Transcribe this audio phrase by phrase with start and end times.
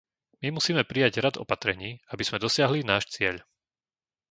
[0.43, 3.35] My musíme prijať rad opatrení, aby sme dosiahli náš cieľ.